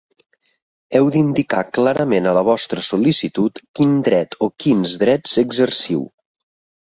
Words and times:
Heu 0.99 1.09
d'indicar 1.15 1.59
clarament 1.77 2.29
a 2.29 2.33
la 2.37 2.43
vostra 2.47 2.85
sol·licitud 2.87 3.61
quin 3.79 3.93
dret 4.09 4.35
o 4.45 4.49
quins 4.65 4.95
drets 5.05 5.37
exerciu. 5.45 6.01